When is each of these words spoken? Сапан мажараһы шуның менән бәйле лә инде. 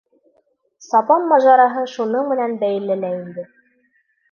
Сапан 0.87 1.25
мажараһы 1.33 1.85
шуның 1.97 2.33
менән 2.33 2.59
бәйле 2.65 2.99
лә 3.05 3.15
инде. 3.21 3.49